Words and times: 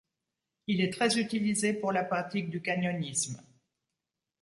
Il 0.65 0.81
est 0.81 0.89
très 0.89 1.19
utilisé 1.19 1.73
pour 1.73 1.91
la 1.91 2.03
pratique 2.03 2.49
du 2.49 2.59
canyonisme. 2.59 3.39